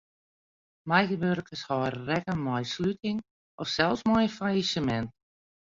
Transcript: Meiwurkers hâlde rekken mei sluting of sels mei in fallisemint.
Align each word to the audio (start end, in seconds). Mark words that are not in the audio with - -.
Meiwurkers 0.89 1.63
hâlde 1.67 1.99
rekken 2.09 2.39
mei 2.45 2.65
sluting 2.73 3.19
of 3.61 3.67
sels 3.75 4.01
mei 4.09 4.25
in 4.29 4.35
fallisemint. 4.37 5.09